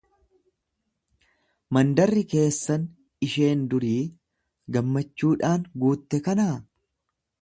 [1.77, 2.87] Mandarri keessan
[3.27, 4.01] isheen durii
[4.79, 6.53] gammachuudhaan guutte kanaa?